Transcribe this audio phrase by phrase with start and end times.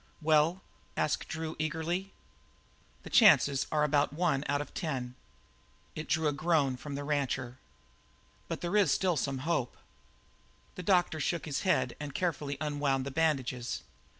[0.19, 0.63] "Well?"
[0.97, 2.11] asked Drew eagerly.
[3.03, 5.13] "The chances are about one out of ten."
[5.93, 7.59] It drew a groan from the rancher.
[8.47, 9.77] "But there is still some hope."
[10.73, 13.83] The doctor shook his head and carefully unwound the bandages.